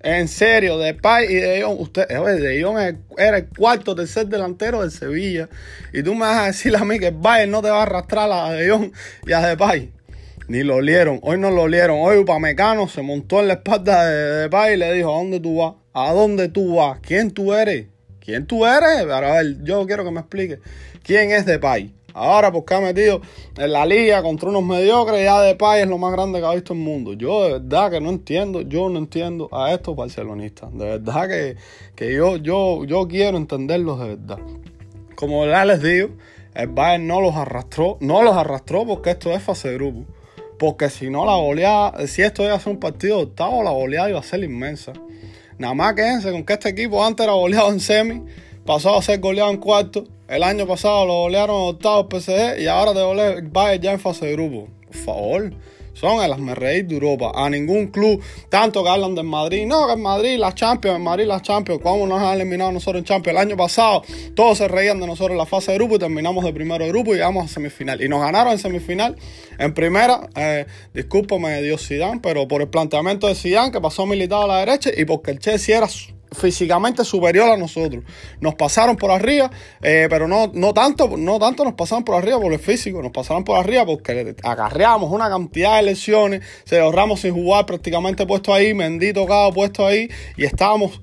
En 0.00 0.26
serio, 0.26 0.76
Depay 0.76 1.26
y 1.26 1.34
De 1.36 1.62
Jong. 1.62 1.78
Usted, 1.78 2.10
eh, 2.10 2.18
De 2.18 2.60
Jong 2.60 2.78
era 3.16 3.36
el 3.36 3.46
cuarto, 3.46 3.94
tercer 3.94 4.26
delantero 4.26 4.80
del 4.80 4.90
Sevilla. 4.90 5.48
Y 5.92 6.02
tú 6.02 6.14
me 6.14 6.22
vas 6.22 6.38
a 6.38 6.46
decir 6.46 6.74
a 6.74 6.84
mí 6.84 6.98
que 6.98 7.06
el 7.06 7.14
Bayern 7.14 7.52
no 7.52 7.62
te 7.62 7.70
va 7.70 7.78
a 7.78 7.82
arrastrar 7.84 8.28
a 8.32 8.50
De 8.50 8.68
Jong 8.68 8.90
y 9.24 9.32
a 9.32 9.40
Depay. 9.40 9.92
Ni 10.48 10.64
lo 10.64 10.74
olieron. 10.74 11.20
Hoy 11.22 11.38
no 11.38 11.52
lo 11.52 11.62
olieron. 11.62 11.98
Hoy 12.00 12.16
Upamecano 12.16 12.88
se 12.88 13.02
montó 13.02 13.38
en 13.38 13.46
la 13.46 13.54
espalda 13.54 14.04
de 14.04 14.40
Depay 14.40 14.74
y 14.74 14.78
le 14.78 14.92
dijo, 14.94 15.14
¿a 15.14 15.18
dónde 15.18 15.38
tú 15.38 15.58
vas? 15.58 15.74
¿A 15.92 16.12
dónde 16.12 16.48
tú 16.48 16.74
vas? 16.74 16.98
¿Quién 17.02 17.30
tú 17.30 17.54
eres? 17.54 17.86
¿Quién 18.18 18.46
tú 18.46 18.66
eres? 18.66 19.08
A 19.08 19.20
ver, 19.20 19.62
yo 19.62 19.86
quiero 19.86 20.04
que 20.04 20.10
me 20.10 20.18
explique. 20.18 20.58
¿Quién 21.04 21.30
es 21.30 21.46
Depay? 21.46 21.94
Ahora 22.14 22.52
porque 22.52 22.74
ha 22.74 22.80
metido 22.80 23.20
en 23.56 23.72
la 23.72 23.86
liga 23.86 24.22
contra 24.22 24.48
unos 24.48 24.62
mediocres, 24.62 25.24
ya 25.24 25.40
de 25.40 25.54
pay 25.54 25.82
es 25.82 25.88
lo 25.88 25.98
más 25.98 26.12
grande 26.12 26.40
que 26.40 26.46
ha 26.46 26.54
visto 26.54 26.72
el 26.72 26.80
mundo. 26.80 27.14
Yo 27.14 27.44
de 27.44 27.52
verdad 27.54 27.90
que 27.90 28.00
no 28.00 28.10
entiendo, 28.10 28.62
yo 28.62 28.88
no 28.88 28.98
entiendo 28.98 29.48
a 29.52 29.72
estos 29.72 29.96
barcelonistas. 29.96 30.72
De 30.72 30.84
verdad 30.84 31.28
que, 31.28 31.56
que 31.94 32.14
yo, 32.14 32.36
yo, 32.36 32.84
yo 32.84 33.08
quiero 33.08 33.36
entenderlos 33.36 34.00
de 34.00 34.08
verdad. 34.16 34.38
Como 35.14 35.46
ya 35.46 35.64
les 35.64 35.82
digo, 35.82 36.10
el 36.54 36.68
Bayern 36.68 37.06
no 37.06 37.20
los 37.20 37.34
arrastró, 37.34 37.96
no 38.00 38.22
los 38.22 38.36
arrastró 38.36 38.84
porque 38.84 39.10
esto 39.10 39.30
es 39.30 39.42
fase 39.42 39.70
de 39.70 39.74
grupo. 39.74 40.04
Porque 40.58 40.90
si 40.90 41.10
no 41.10 41.24
la 41.24 41.34
goleada, 41.34 42.06
si 42.06 42.22
esto 42.22 42.44
iba 42.44 42.54
a 42.54 42.60
ser 42.60 42.72
un 42.72 42.78
partido 42.78 43.16
de 43.16 43.22
octavo, 43.24 43.62
la 43.62 43.70
goleada 43.70 44.10
iba 44.10 44.20
a 44.20 44.22
ser 44.22 44.44
inmensa. 44.44 44.92
Nada 45.58 45.74
más 45.74 45.94
quédense 45.94 46.30
con 46.30 46.44
que 46.44 46.52
este 46.52 46.68
equipo 46.68 47.04
antes 47.04 47.24
era 47.24 47.32
goleado 47.32 47.70
en 47.70 47.80
semi, 47.80 48.22
pasó 48.64 48.96
a 48.96 49.02
ser 49.02 49.20
goleado 49.20 49.50
en 49.50 49.58
cuarto 49.58 50.04
el 50.28 50.42
año 50.42 50.66
pasado 50.66 51.06
lo 51.06 51.14
golearon 51.22 51.56
en 51.56 51.68
octavos 51.68 52.06
PSG 52.10 52.60
y 52.60 52.66
ahora 52.66 52.94
te 52.94 53.02
volé 53.02 53.42
Bayern 53.42 53.82
ya 53.82 53.92
en 53.92 54.00
fase 54.00 54.26
de 54.26 54.32
grupo. 54.32 54.68
Por 54.86 54.96
favor. 54.96 55.52
Son 55.94 56.22
el 56.22 56.56
reír 56.56 56.86
de 56.86 56.94
Europa. 56.94 57.32
A 57.34 57.50
ningún 57.50 57.88
club, 57.88 58.22
tanto 58.48 58.82
que 58.82 58.88
hablan 58.88 59.14
del 59.14 59.26
Madrid. 59.26 59.66
No, 59.66 59.86
que 59.86 59.92
en 59.92 60.02
Madrid 60.02 60.38
las 60.38 60.54
Champions, 60.54 60.96
en 60.96 61.02
Madrid 61.02 61.26
las 61.26 61.42
Champions. 61.42 61.80
¿Cómo 61.82 62.06
nos 62.06 62.20
han 62.20 62.34
eliminado 62.34 62.72
nosotros 62.72 63.00
en 63.00 63.04
Champions? 63.04 63.38
El 63.38 63.48
año 63.48 63.56
pasado 63.56 64.02
todos 64.34 64.58
se 64.58 64.68
reían 64.68 65.00
de 65.00 65.06
nosotros 65.06 65.32
en 65.32 65.38
la 65.38 65.46
fase 65.46 65.72
de 65.72 65.78
grupo 65.78 65.96
y 65.96 65.98
terminamos 65.98 66.44
de 66.44 66.52
primero 66.52 66.84
de 66.84 66.90
grupo 66.90 67.12
y 67.12 67.16
llegamos 67.16 67.44
a 67.44 67.48
semifinal. 67.48 68.02
Y 68.02 68.08
nos 68.08 68.20
ganaron 68.20 68.52
en 68.52 68.58
semifinal. 68.58 69.16
En 69.58 69.74
primera, 69.74 70.28
eh, 70.34 70.66
discúlpame 70.94 71.60
Dios 71.62 71.86
Zidane, 71.86 72.20
pero 72.22 72.48
por 72.48 72.62
el 72.62 72.68
planteamiento 72.68 73.26
de 73.26 73.34
Zidane 73.34 73.70
que 73.70 73.80
pasó 73.80 74.06
militado 74.06 74.44
a 74.44 74.46
la 74.46 74.58
derecha 74.58 74.90
y 74.96 75.04
porque 75.04 75.30
el 75.30 75.38
Chelsea 75.38 75.76
era 75.76 75.88
físicamente 76.32 77.04
superior 77.04 77.50
a 77.50 77.56
nosotros. 77.56 78.04
Nos 78.40 78.54
pasaron 78.54 78.96
por 78.96 79.10
arriba, 79.10 79.50
eh, 79.82 80.06
pero 80.10 80.28
no, 80.28 80.50
no, 80.54 80.72
tanto, 80.74 81.16
no 81.16 81.38
tanto 81.38 81.64
nos 81.64 81.74
pasaron 81.74 82.04
por 82.04 82.16
arriba 82.16 82.40
por 82.40 82.52
el 82.52 82.58
físico, 82.58 83.02
nos 83.02 83.12
pasaron 83.12 83.44
por 83.44 83.58
arriba 83.58 83.86
porque 83.86 84.34
agarreamos 84.42 85.10
una 85.10 85.28
cantidad 85.28 85.76
de 85.76 85.82
lesiones, 85.82 86.42
se 86.64 86.80
ahorramos 86.80 87.20
sin 87.20 87.34
jugar 87.34 87.66
prácticamente 87.66 88.26
puesto 88.26 88.52
ahí, 88.52 88.74
Mendy 88.74 89.12
tocado 89.12 89.52
puesto 89.52 89.86
ahí 89.86 90.08
y 90.36 90.44
estábamos 90.44 91.00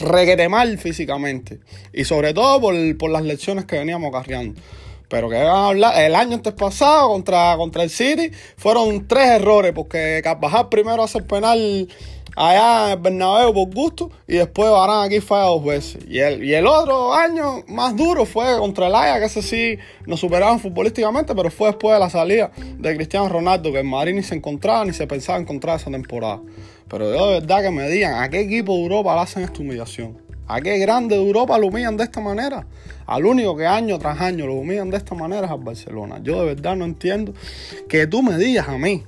reguete 0.00 0.48
mal 0.48 0.78
físicamente. 0.78 1.60
Y 1.92 2.04
sobre 2.04 2.34
todo 2.34 2.60
por, 2.60 2.98
por 2.98 3.10
las 3.10 3.22
lesiones 3.22 3.64
que 3.64 3.78
veníamos 3.78 4.08
acarreando. 4.08 4.60
Pero 5.08 5.28
que 5.28 5.36
van 5.36 5.46
a 5.46 5.66
hablar, 5.68 6.00
el 6.00 6.14
año 6.14 6.36
antes 6.36 6.54
pasado 6.54 7.10
contra, 7.10 7.54
contra 7.58 7.82
el 7.82 7.90
City 7.90 8.30
fueron 8.56 9.06
tres 9.06 9.28
errores, 9.28 9.72
porque 9.74 10.22
bajar 10.40 10.70
primero 10.70 11.02
hace 11.02 11.18
el 11.18 11.24
penal 11.24 11.86
allá 12.36 12.92
en 12.92 13.02
Bernabéu 13.02 13.52
por 13.52 13.74
gusto 13.74 14.10
y 14.26 14.36
después 14.36 14.70
Barán 14.70 15.04
aquí 15.06 15.20
falla 15.20 15.44
dos 15.44 15.64
veces. 15.64 16.04
Y 16.08 16.18
el, 16.18 16.42
y 16.42 16.54
el 16.54 16.66
otro 16.66 17.12
año 17.14 17.62
más 17.68 17.96
duro 17.96 18.24
fue 18.24 18.58
contra 18.58 18.86
el 18.86 18.94
Ajax, 18.94 19.18
que 19.20 19.26
ese 19.26 19.42
sí 19.42 19.78
nos 20.06 20.20
superaron 20.20 20.60
futbolísticamente, 20.60 21.34
pero 21.34 21.50
fue 21.50 21.68
después 21.68 21.94
de 21.94 22.00
la 22.00 22.10
salida 22.10 22.50
de 22.56 22.96
Cristiano 22.96 23.28
Ronaldo, 23.28 23.72
que 23.72 23.78
el 23.78 23.86
Madrid 23.86 24.14
ni 24.14 24.22
se 24.22 24.34
encontraba 24.34 24.84
ni 24.84 24.92
se 24.92 25.06
pensaba 25.06 25.38
encontrar 25.38 25.76
esa 25.76 25.90
temporada. 25.90 26.40
Pero 26.88 27.14
yo 27.14 27.26
de 27.28 27.40
verdad 27.40 27.62
que 27.62 27.70
me 27.70 27.88
digan, 27.88 28.22
¿a 28.22 28.28
qué 28.28 28.40
equipo 28.40 28.74
de 28.74 28.82
Europa 28.82 29.14
le 29.14 29.20
hacen 29.20 29.42
esta 29.42 29.60
humillación? 29.60 30.18
¿A 30.46 30.60
qué 30.60 30.76
grande 30.78 31.16
de 31.16 31.24
Europa 31.24 31.56
lo 31.58 31.68
humillan 31.68 31.96
de 31.96 32.04
esta 32.04 32.20
manera? 32.20 32.66
Al 33.06 33.24
único 33.24 33.56
que 33.56 33.66
año 33.66 33.98
tras 33.98 34.20
año 34.20 34.46
lo 34.46 34.54
humillan 34.54 34.90
de 34.90 34.98
esta 34.98 35.14
manera 35.14 35.46
es 35.46 35.52
al 35.52 35.60
Barcelona. 35.60 36.20
Yo 36.22 36.40
de 36.40 36.54
verdad 36.54 36.76
no 36.76 36.84
entiendo 36.84 37.32
que 37.88 38.06
tú 38.06 38.22
me 38.22 38.36
digas 38.36 38.68
a 38.68 38.76
mí, 38.76 39.02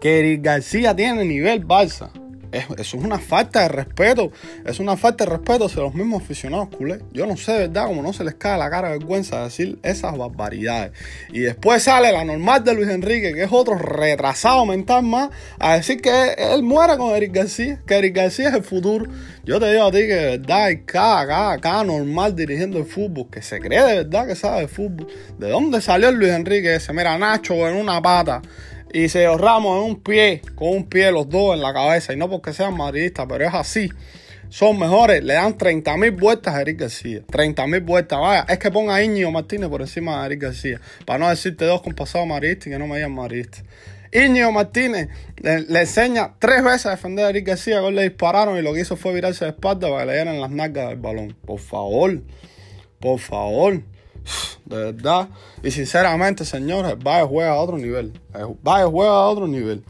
que 0.00 0.18
Eric 0.20 0.42
García 0.42 0.94
tiene 0.94 1.24
nivel 1.24 1.66
Barça. 1.66 2.10
Eso 2.50 2.74
es 2.78 2.94
una 2.94 3.18
falta 3.18 3.62
de 3.62 3.68
respeto. 3.68 4.32
Es 4.64 4.80
una 4.80 4.96
falta 4.96 5.24
de 5.24 5.30
respeto 5.32 5.66
hacia 5.66 5.82
los 5.82 5.94
mismos 5.94 6.22
aficionados 6.22 6.68
culés. 6.74 7.00
Yo 7.12 7.26
no 7.26 7.36
sé 7.36 7.52
verdad 7.58 7.86
cómo 7.86 8.02
no 8.02 8.12
se 8.12 8.24
les 8.24 8.34
cae 8.34 8.58
la 8.58 8.70
cara 8.70 8.88
de 8.88 8.98
vergüenza 8.98 9.44
decir 9.44 9.78
esas 9.82 10.16
barbaridades. 10.16 10.92
Y 11.30 11.40
después 11.40 11.82
sale 11.82 12.10
la 12.10 12.24
normal 12.24 12.64
de 12.64 12.74
Luis 12.74 12.88
Enrique, 12.88 13.34
que 13.34 13.42
es 13.42 13.52
otro 13.52 13.76
retrasado 13.76 14.64
mental 14.64 15.02
más, 15.02 15.30
a 15.58 15.74
decir 15.74 16.00
que 16.00 16.34
él 16.38 16.62
muere 16.62 16.96
con 16.96 17.14
Eric 17.14 17.32
García, 17.32 17.80
que 17.86 17.98
Eric 17.98 18.16
García 18.16 18.48
es 18.48 18.54
el 18.54 18.64
futuro. 18.64 19.06
Yo 19.44 19.60
te 19.60 19.70
digo 19.70 19.84
a 19.84 19.90
ti 19.90 19.98
que 19.98 20.14
de 20.14 20.38
verdad 20.38 20.64
hay 20.64 20.78
cada, 20.82 21.26
cada, 21.26 21.58
cada 21.58 21.84
normal 21.84 22.34
dirigiendo 22.34 22.78
el 22.78 22.86
fútbol, 22.86 23.28
que 23.30 23.42
se 23.42 23.60
cree 23.60 23.82
de 23.82 23.96
verdad 24.04 24.26
que 24.26 24.34
sabe 24.34 24.62
de 24.62 24.68
fútbol. 24.68 25.06
¿De 25.38 25.50
dónde 25.50 25.82
salió 25.82 26.08
el 26.08 26.16
Luis 26.16 26.32
Enrique 26.32 26.76
ese? 26.76 26.94
Mira, 26.94 27.18
Nacho 27.18 27.68
en 27.68 27.76
una 27.76 28.00
pata 28.00 28.40
y 28.92 29.08
se 29.08 29.26
Ramos 29.36 29.78
en 29.78 29.90
un 29.90 30.02
pie, 30.02 30.42
con 30.54 30.68
un 30.68 30.84
pie 30.84 31.10
los 31.12 31.28
dos 31.28 31.54
en 31.54 31.62
la 31.62 31.72
cabeza, 31.72 32.12
y 32.12 32.16
no 32.16 32.28
porque 32.28 32.52
sean 32.52 32.76
madridistas, 32.76 33.26
pero 33.28 33.46
es 33.46 33.54
así. 33.54 33.90
Son 34.48 34.78
mejores, 34.78 35.22
le 35.22 35.34
dan 35.34 35.58
30 35.58 35.96
mil 35.98 36.12
vueltas 36.12 36.54
a 36.54 36.62
Eric 36.62 36.80
García. 36.80 37.22
30 37.30 37.66
mil 37.66 37.80
vueltas, 37.80 38.18
vaya, 38.18 38.46
es 38.48 38.58
que 38.58 38.70
ponga 38.70 38.94
a 38.94 39.02
Íñigo 39.02 39.30
Martínez 39.30 39.68
por 39.68 39.82
encima 39.82 40.20
de 40.20 40.26
Eric 40.26 40.42
García. 40.42 40.80
Para 41.04 41.18
no 41.18 41.28
decirte 41.28 41.66
dos 41.66 41.82
con 41.82 41.94
pasado 41.94 42.24
madridista 42.24 42.68
y 42.68 42.72
que 42.72 42.78
no 42.78 42.86
me 42.86 42.96
digan 42.96 43.12
madridista. 43.12 43.58
Íñigo 44.10 44.50
Martínez 44.50 45.08
le, 45.42 45.80
enseña 45.80 46.32
tres 46.38 46.64
veces 46.64 46.86
a 46.86 46.90
defender 46.92 47.26
a 47.26 47.30
Eric 47.30 47.46
García, 47.46 47.82
que 47.82 47.90
le 47.90 48.02
dispararon 48.04 48.56
y 48.56 48.62
lo 48.62 48.72
que 48.72 48.80
hizo 48.80 48.96
fue 48.96 49.12
virarse 49.12 49.44
de 49.44 49.50
espalda 49.50 49.90
para 49.90 50.00
que 50.00 50.06
le 50.06 50.14
dieran 50.14 50.40
las 50.40 50.50
nalgas 50.50 50.88
del 50.88 50.98
balón. 50.98 51.36
Por 51.44 51.58
favor, 51.58 52.22
por 53.00 53.18
favor 53.18 53.82
de 54.64 54.92
verdad. 54.92 55.28
Y 55.62 55.70
sinceramente, 55.70 56.44
señores, 56.44 56.96
vaya 57.02 57.26
juega 57.26 57.50
a 57.50 57.56
otro 57.56 57.78
nivel. 57.78 58.20
Vaya 58.62 58.86
juega 58.86 59.10
a 59.10 59.28
otro 59.28 59.46
nivel. 59.46 59.84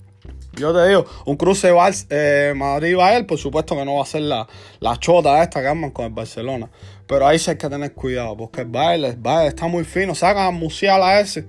Yo 0.59 0.73
te 0.75 0.89
digo, 0.89 1.05
un 1.25 1.37
cruce 1.37 1.73
eh, 2.11 2.53
Madrid-Bayern, 2.57 3.27
por 3.27 3.39
supuesto 3.39 3.77
que 3.77 3.85
no 3.85 3.97
va 3.97 4.03
a 4.03 4.07
ser 4.07 4.23
la, 4.23 4.49
la 4.81 4.97
chota 4.97 5.43
esta 5.43 5.61
que 5.61 5.69
arman 5.69 5.91
con 5.91 6.07
el 6.07 6.13
Barcelona. 6.13 6.69
Pero 7.07 7.27
ahí 7.27 7.39
sí 7.39 7.51
hay 7.51 7.59
que 7.59 7.69
tener 7.69 7.93
cuidado, 7.93 8.37
porque 8.37 8.63
el 8.63 8.67
Bayern, 8.67 9.17
está 9.47 9.67
muy 9.69 9.85
fino. 9.85 10.15
Sacan 10.15 10.47
a 10.47 10.51
Musiala 10.51 11.21
ese, 11.21 11.47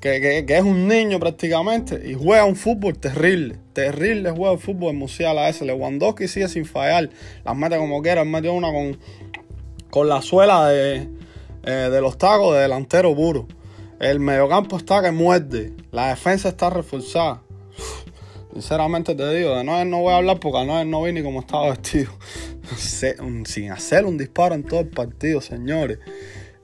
que, 0.00 0.44
que, 0.46 0.56
es 0.56 0.62
un 0.62 0.88
niño 0.88 1.20
prácticamente, 1.20 2.00
y 2.08 2.14
juega 2.14 2.44
un 2.44 2.56
fútbol 2.56 2.96
terrible. 2.98 3.58
Terrible 3.74 4.30
juega 4.30 4.54
el 4.54 4.58
fútbol 4.58 4.94
Musiala 4.94 5.42
a 5.42 5.48
ese. 5.50 5.66
Lewandowski 5.66 6.26
sigue 6.26 6.48
sin 6.48 6.64
fallar. 6.64 7.10
Las 7.44 7.56
mete 7.56 7.76
como 7.76 8.00
quiera. 8.00 8.22
Él 8.22 8.28
metió 8.28 8.54
una 8.54 8.72
con, 8.72 8.98
con 9.90 10.08
la 10.08 10.22
suela 10.22 10.68
de 10.68 11.19
eh, 11.64 11.88
de 11.90 12.00
los 12.00 12.18
tacos 12.18 12.54
de 12.54 12.62
delantero 12.62 13.14
puro. 13.14 13.46
El 13.98 14.18
mediocampo 14.18 14.78
está 14.78 15.02
que 15.02 15.10
muerde. 15.10 15.72
La 15.92 16.08
defensa 16.08 16.48
está 16.48 16.70
reforzada. 16.70 17.42
Sinceramente 18.52 19.14
te 19.14 19.34
digo, 19.34 19.56
de 19.56 19.62
Noel 19.62 19.90
no 19.90 20.00
voy 20.00 20.12
a 20.12 20.16
hablar 20.16 20.40
porque 20.40 20.58
a 20.58 20.64
Noel 20.64 20.90
no 20.90 21.02
vi 21.02 21.12
ni 21.12 21.22
cómo 21.22 21.40
estaba 21.40 21.70
vestido. 21.70 22.10
Sin 23.44 23.70
hacer 23.70 24.06
un 24.06 24.16
disparo 24.16 24.54
en 24.54 24.64
todo 24.64 24.80
el 24.80 24.88
partido, 24.88 25.40
señores. 25.40 25.98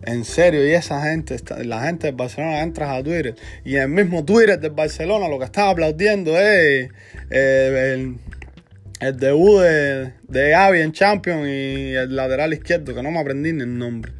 En 0.03 0.25
serio, 0.25 0.67
y 0.67 0.73
esa 0.73 1.03
gente, 1.03 1.37
la 1.65 1.83
gente 1.83 2.07
del 2.07 2.17
Barcelona 2.17 2.63
entra 2.63 2.95
a 2.95 3.03
Twitter 3.03 3.35
y 3.65 3.77
en 3.77 3.83
el 3.83 3.89
mismo 3.89 4.25
Twitter 4.25 4.61
del 4.61 4.73
Barcelona 4.73 5.27
lo 5.27 5.39
que 5.39 5.47
están 5.47 5.69
aplaudiendo 5.69 6.39
es 6.39 6.91
eh, 7.31 8.17
el 9.01 9.17
debut 9.17 9.63
de, 9.63 10.13
de 10.29 10.51
Gaby 10.51 10.81
en 10.81 10.93
Champions 10.93 11.49
y 11.49 11.95
el 11.95 12.15
lateral 12.15 12.53
izquierdo, 12.53 12.95
que 12.95 13.03
no 13.03 13.11
me 13.11 13.21
aprendí 13.21 13.53
ni 13.53 13.63
el 13.63 13.79
nombre. 13.79 14.13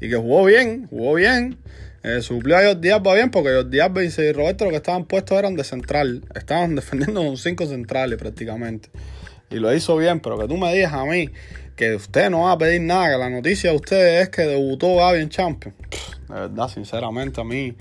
Y 0.00 0.08
que 0.08 0.16
jugó 0.16 0.44
bien, 0.44 0.86
jugó 0.88 1.14
bien. 1.14 1.58
Eh, 2.02 2.22
suplió 2.22 2.56
a 2.56 2.64
Jordi 2.64 2.90
Alba 2.90 3.14
bien 3.14 3.30
porque 3.30 3.50
Jordi 3.50 3.80
Alba 3.80 4.02
y 4.02 4.32
Roberto 4.32 4.64
lo 4.64 4.70
que 4.70 4.76
estaban 4.76 5.04
puestos 5.04 5.38
eran 5.38 5.54
de 5.56 5.64
central. 5.64 6.24
Estaban 6.34 6.74
defendiendo 6.76 7.22
con 7.22 7.36
cinco 7.36 7.66
centrales 7.66 8.18
prácticamente. 8.18 8.90
Y 9.50 9.56
lo 9.56 9.74
hizo 9.74 9.96
bien, 9.96 10.20
pero 10.20 10.38
que 10.38 10.46
tú 10.46 10.56
me 10.56 10.72
digas 10.72 10.92
a 10.92 11.04
mí 11.04 11.28
que 11.80 11.94
usted 11.94 12.28
no 12.28 12.42
va 12.42 12.52
a 12.52 12.58
pedir 12.58 12.82
nada, 12.82 13.12
que 13.12 13.16
la 13.16 13.30
noticia 13.30 13.70
de 13.70 13.76
ustedes 13.76 14.24
es 14.24 14.28
que 14.28 14.42
debutó 14.42 14.96
Gaby 14.96 15.22
en 15.22 15.30
Champions. 15.30 15.74
de 16.28 16.34
verdad, 16.34 16.68
sinceramente, 16.68 17.40
a 17.40 17.44
mí 17.44 17.74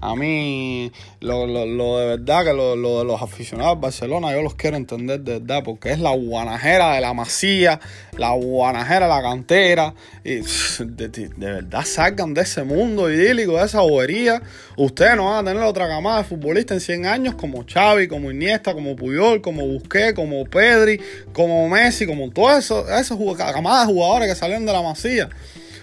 a 0.00 0.14
mí, 0.14 0.92
lo, 1.20 1.46
lo, 1.46 1.98
de 1.98 2.06
verdad 2.06 2.44
que 2.44 2.52
lo, 2.52 2.76
de 2.98 3.04
los 3.04 3.22
aficionados 3.22 3.76
de 3.76 3.80
Barcelona, 3.80 4.32
yo 4.32 4.42
los 4.42 4.54
quiero 4.54 4.76
entender 4.76 5.20
de 5.20 5.38
verdad, 5.38 5.62
porque 5.64 5.90
es 5.90 5.98
la 5.98 6.14
guanajera 6.14 6.92
de 6.94 7.00
la 7.00 7.14
masía, 7.14 7.80
la 8.16 8.32
guanajera 8.32 9.06
de 9.06 9.12
la 9.12 9.22
cantera. 9.22 9.94
Y 10.22 10.40
de, 10.84 11.36
verdad 11.36 11.84
salgan 11.84 12.34
de 12.34 12.42
ese 12.42 12.62
mundo 12.64 13.10
idílico, 13.10 13.58
de 13.58 13.64
esa 13.64 13.80
bobería. 13.80 14.42
Ustedes 14.76 15.16
no 15.16 15.26
van 15.26 15.46
a 15.46 15.50
tener 15.50 15.62
otra 15.64 15.88
camada 15.88 16.18
de 16.18 16.24
futbolistas 16.24 16.76
en 16.76 16.80
100 16.80 17.06
años 17.06 17.34
como 17.34 17.64
Xavi, 17.66 18.08
como 18.08 18.30
Iniesta, 18.30 18.74
como 18.74 18.96
Puyol, 18.96 19.40
como 19.40 19.66
Busquets, 19.66 20.14
como 20.14 20.44
Pedri, 20.44 21.00
como 21.32 21.68
Messi, 21.68 22.06
como 22.06 22.30
todas 22.30 22.70
esas 22.70 23.16
camadas 23.52 23.86
de 23.86 23.92
jugadores 23.92 24.28
que 24.28 24.34
salieron 24.34 24.66
de 24.66 24.72
la 24.72 24.82
masía. 24.82 25.28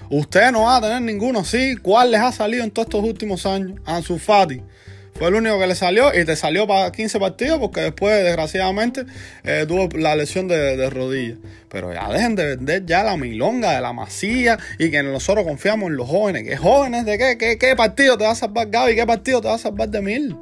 Ustedes 0.10 0.52
no 0.52 0.64
van 0.64 0.84
a 0.84 0.88
tener 0.88 1.02
ninguno 1.02 1.44
¿sí? 1.44 1.76
¿Cuál 1.82 2.12
les 2.12 2.22
ha 2.22 2.32
salido 2.32 2.64
en 2.64 2.72
todos 2.72 2.88
estos 2.88 3.04
últimos 3.04 3.46
años? 3.46 3.80
Ansu 3.86 4.20
Fati. 4.20 4.62
Fue 5.16 5.28
el 5.28 5.36
único 5.36 5.60
que 5.60 5.68
le 5.68 5.76
salió 5.76 6.12
y 6.20 6.26
te 6.26 6.36
salió 6.36 6.68
para 6.68 6.92
15 6.92 7.20
partidos 7.20 7.60
porque 7.60 7.82
después, 7.82 8.24
desgraciadamente, 8.24 9.06
eh, 9.44 9.66
tuvo 9.68 9.88
la 9.98 10.16
lesión 10.16 10.48
de, 10.48 10.76
de, 10.76 10.90
rodilla. 10.90 11.36
Pero 11.70 11.94
ya 11.94 12.12
dejen 12.12 12.36
de 12.36 12.56
vender 12.56 12.86
ya 12.86 13.04
la 13.04 13.16
milonga 13.16 13.76
de 13.76 13.82
la 13.82 13.94
masía 13.94 14.58
y 14.80 14.90
que 14.90 15.04
nosotros 15.04 15.46
confiamos 15.46 15.92
en 15.92 15.98
los 15.98 16.10
jóvenes. 16.10 16.44
¿Qué 16.44 16.58
jóvenes 16.58 17.06
de 17.06 17.18
qué? 17.20 17.38
¿Qué, 17.38 17.58
qué 17.60 17.76
partido 17.76 18.18
te 18.18 18.24
va 18.24 18.32
a 18.32 18.36
salvar 18.36 18.70
Gaby? 18.70 18.96
¿Qué 18.96 19.06
partido 19.06 19.40
te 19.40 19.48
va 19.50 19.56
a 19.56 19.60
salvar 19.60 19.90
de 19.90 20.02
mil? 20.02 20.36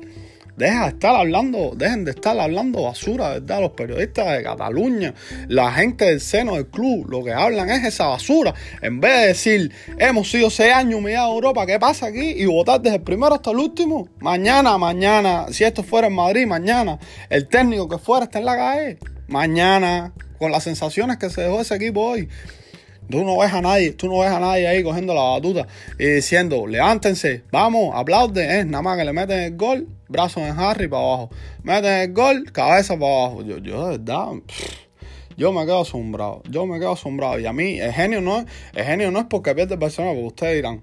Deja 0.62 0.84
de 0.84 0.89
estar 0.89 1.15
hablando, 1.15 1.74
dejen 1.75 2.06
de 2.06 2.12
estar 2.12 2.39
hablando 2.39 2.84
basura, 2.84 3.30
¿verdad? 3.30 3.62
Los 3.62 3.72
periodistas 3.72 4.32
de 4.32 4.44
Cataluña, 4.44 5.15
la 5.48 5.72
gente 5.72 6.06
del 6.06 6.22
seno 6.22 6.53
del 6.53 6.68
club, 6.68 7.10
lo 7.10 7.24
que 7.24 7.34
hablan 7.34 7.68
es 7.72 7.84
esa 7.84 8.06
basura. 8.06 8.53
En 8.80 9.00
vez 9.00 9.22
de 9.22 9.27
decir, 9.30 9.72
hemos 9.98 10.30
sido 10.30 10.51
seis 10.51 10.72
años 10.72 11.00
humillados 11.00 11.32
a 11.32 11.34
Europa, 11.34 11.65
¿qué 11.65 11.80
pasa 11.80 12.06
aquí? 12.06 12.36
Y 12.38 12.46
votar 12.46 12.80
desde 12.80 12.98
el 12.98 13.01
primero 13.01 13.34
hasta 13.34 13.50
el 13.50 13.58
último. 13.58 14.08
Mañana, 14.20 14.77
mañana, 14.77 15.48
si 15.50 15.63
esto 15.63 15.82
fuera 15.82 16.06
en 16.06 16.13
Madrid, 16.13 16.46
mañana, 16.46 17.00
el 17.32 17.48
técnico 17.48 17.89
que 17.89 17.98
fuera 17.98 18.25
está 18.25 18.38
en 18.38 18.46
la 18.46 18.56
calle. 18.56 19.00
Mañana, 19.30 20.13
con 20.38 20.51
las 20.51 20.63
sensaciones 20.63 21.18
que 21.18 21.32
se 21.32 21.41
dejó 21.41 21.62
ese 21.62 21.74
equipo 21.74 22.01
hoy. 22.01 22.30
Tú 23.12 23.24
no 23.24 23.38
ves 23.38 23.53
a 23.53 23.62
nadie, 23.62 23.91
tú 23.91 24.08
no 24.08 24.20
ves 24.20 24.32
a 24.32 24.39
nadie 24.39 24.68
ahí 24.68 24.82
cogiendo 24.84 25.13
la 25.13 25.22
batuta 25.22 25.68
y 26.00 26.06
diciendo, 26.06 26.65
levántense, 26.65 27.44
vamos, 27.51 27.94
aplauden, 27.94 28.50
es 28.50 28.65
nada 28.65 28.82
más 28.82 28.98
que 28.98 29.06
le 29.06 29.13
meten 29.13 29.39
el 29.39 29.58
gol, 29.58 29.88
brazos 30.08 30.44
en 30.44 30.58
Harry 30.58 30.88
para 30.88 31.03
abajo, 31.03 31.30
meten 31.63 31.91
el 31.91 32.13
gol, 32.13 32.51
cabeza 32.51 32.98
para 32.98 33.12
abajo. 33.12 33.44
Yo, 33.44 33.58
yo 33.60 33.88
de 33.88 33.98
verdad, 33.98 34.27
yo 35.38 35.51
me 35.51 35.65
quedo 35.65 35.82
asombrado, 35.82 36.41
yo 36.50 36.65
me 36.65 36.80
quedo 36.80 36.94
asombrado. 36.94 37.39
Y 37.39 37.46
a 37.46 37.53
mí, 37.53 37.80
el 37.80 37.91
genio 37.91 38.22
no 38.22 38.39
es, 38.39 38.46
el 38.74 38.86
genio 38.86 39.12
no 39.12 39.20
es 39.20 39.25
porque 39.25 39.53
pierde 39.53 39.74
el 39.74 39.80
Barcelona, 39.80 40.13
porque 40.13 40.27
ustedes 40.27 40.56
dirán, 40.56 40.82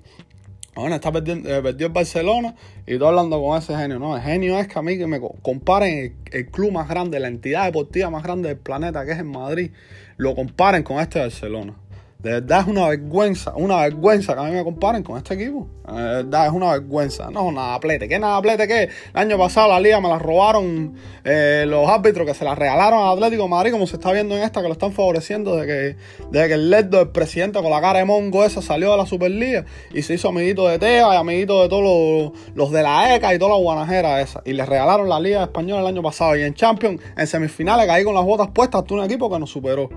bueno, 0.75 0.95
está 0.95 1.11
perdiendo, 1.11 1.53
eh, 1.53 1.61
perdió 1.61 1.89
el 1.89 1.93
Barcelona 1.93 2.55
y 2.87 2.93
estoy 2.93 3.09
hablando 3.09 3.43
con 3.43 3.59
ese 3.59 3.77
genio. 3.77 3.99
No, 3.99 4.17
el 4.17 4.23
genio 4.23 4.59
es 4.61 4.69
que 4.69 4.79
a 4.79 4.83
mí 4.83 4.97
que 4.97 5.07
me 5.09 5.21
comparen 5.21 6.17
el, 6.31 6.47
club 6.51 6.71
más 6.71 6.89
grande, 6.89 7.19
la 7.19 7.27
entidad 7.27 7.65
deportiva 7.65 8.11
más 8.11 8.23
grande 8.23 8.51
del 8.51 8.59
planeta, 8.59 9.05
que 9.05 9.13
es 9.13 9.19
en 9.19 9.27
Madrid, 9.27 9.73
lo 10.19 10.37
comparen 10.37 10.85
con 10.85 11.01
este 11.01 11.19
Barcelona. 11.19 11.75
De 12.19 12.33
verdad 12.33 12.63
es 12.63 12.67
una 12.67 12.89
vergüenza, 12.89 13.53
una 13.55 13.77
vergüenza 13.77 14.35
que 14.35 14.41
a 14.41 14.43
mí 14.43 14.51
me 14.51 14.65
comparen 14.65 15.05
con 15.05 15.17
este 15.19 15.35
equipo. 15.35 15.69
De 15.87 16.03
verdad 16.03 16.47
es 16.47 16.53
una 16.53 16.73
vergüenza. 16.73 17.31
No, 17.31 17.53
nada 17.53 17.79
plete. 17.79 18.09
¿Qué 18.09 18.19
nada 18.19 18.43
plete 18.43 18.67
qué? 18.67 18.83
El 18.83 18.91
año 19.15 19.39
pasado 19.39 19.69
la 19.69 19.79
liga 19.79 20.01
me 20.01 20.09
la 20.09 20.19
robaron 20.19 20.95
eh, 21.23 21.65
los 21.69 21.89
árbitros 21.89 22.27
que 22.27 22.35
se 22.35 22.45
la 22.45 22.57
regalaron 22.57 23.05
al 23.05 23.13
Atlético 23.13 23.47
Madrid, 23.47 23.71
como 23.71 23.87
se 23.87 23.95
está 23.95 24.11
viendo 24.11 24.37
en 24.37 24.43
esta, 24.43 24.61
que 24.61 24.67
lo 24.67 24.73
están 24.73 24.91
favoreciendo 24.91 25.55
de 25.55 25.67
que, 25.67 25.97
de 26.33 26.49
que 26.49 26.55
el 26.55 26.71
lerdo 26.71 26.99
del 26.99 27.11
presidente 27.11 27.63
con 27.63 27.71
la 27.71 27.81
cara 27.81 28.01
de 28.01 28.05
mongo 28.05 28.45
esa 28.45 28.63
salió 28.63 28.91
de 28.91 28.97
la 28.97 29.07
Superliga 29.07 29.65
y 29.95 30.03
se 30.03 30.15
hizo 30.15 30.31
amiguito 30.31 30.67
de 30.67 30.81
Teo 30.81 31.13
y 31.13 31.17
amiguito 31.17 31.63
de 31.63 31.69
todos 31.69 32.33
los, 32.53 32.73
de 32.73 32.83
la 32.83 33.15
ECA 33.15 33.33
y 33.33 33.39
toda 33.39 33.53
la 33.53 33.59
guanajera 33.59 34.21
esa. 34.21 34.43
Y 34.45 34.55
le 34.55 34.67
regalaron 34.67 35.09
la 35.09 35.21
liga 35.21 35.45
española 35.45 35.83
el 35.83 35.87
año 35.87 36.03
pasado. 36.03 36.37
Y 36.37 36.43
en 36.43 36.55
Champions, 36.55 37.01
en 37.17 37.27
semifinales, 37.29 37.87
caí 37.87 38.03
con 38.03 38.17
las 38.17 38.25
botas 38.25 38.49
puestas 38.49 38.81
hasta 38.83 38.93
un 38.93 39.05
equipo 39.05 39.31
que 39.31 39.39
nos 39.39 39.51
superó. 39.51 39.89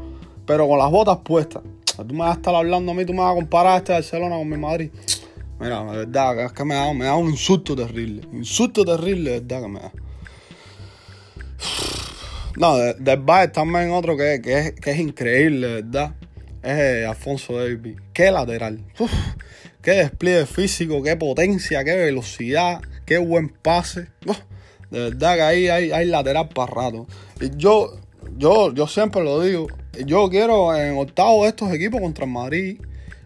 Pero 0.45 0.67
con 0.67 0.77
las 0.77 0.91
botas 0.91 1.17
puestas 1.23 1.63
tú 1.97 2.13
me 2.13 2.19
vas 2.19 2.31
a 2.31 2.39
estar 2.39 2.55
hablando 2.55 2.91
a 2.91 2.95
mí, 2.95 3.05
tú 3.05 3.13
me 3.13 3.19
vas 3.19 3.31
a 3.31 3.35
comparar 3.35 3.73
a 3.73 3.77
este 3.77 3.93
Barcelona 3.93 4.35
con 4.35 4.49
mi 4.49 4.57
Madrid. 4.57 4.89
Mira, 5.59 5.83
la 5.83 5.91
verdad, 5.91 6.45
es 6.45 6.51
que 6.53 6.65
me 6.65 6.75
da, 6.75 6.93
me 6.93 7.05
da 7.05 7.15
un 7.15 7.29
insulto 7.29 7.75
terrible. 7.75 8.23
Insulto 8.33 8.83
terrible, 8.83 9.31
de 9.31 9.39
verdad 9.41 9.61
que 9.61 9.67
me 9.67 9.79
da. 9.79 9.91
No, 12.57 12.77
del 12.77 13.19
Bayern 13.19 13.51
también 13.51 13.91
otro 13.91 14.17
que, 14.17 14.41
que, 14.41 14.59
es, 14.59 14.71
que 14.73 14.91
es 14.91 14.99
increíble, 14.99 15.81
¿verdad? 15.81 16.15
Es 16.63 16.77
eh, 16.77 17.05
Alfonso 17.05 17.57
Davis. 17.57 17.97
Qué 18.13 18.31
lateral. 18.31 18.83
qué 19.81 19.91
despliegue 19.91 20.45
físico, 20.45 21.01
qué 21.01 21.15
potencia, 21.15 21.83
qué 21.83 21.95
velocidad, 21.95 22.81
qué 23.05 23.17
buen 23.19 23.49
pase. 23.49 24.07
de 24.91 24.99
verdad 24.99 25.35
que 25.35 25.41
ahí 25.41 25.67
hay, 25.69 25.91
hay 25.91 26.05
lateral 26.07 26.49
para 26.49 26.71
rato. 26.71 27.07
Y 27.39 27.55
yo, 27.55 28.00
yo, 28.37 28.73
yo 28.73 28.87
siempre 28.87 29.23
lo 29.23 29.41
digo, 29.41 29.67
yo 30.05 30.29
quiero 30.29 30.75
en 30.75 30.97
octavo 30.97 31.45
estos 31.45 31.71
equipos 31.71 32.01
contra 32.01 32.25
el 32.25 32.31
Madrid. 32.31 32.79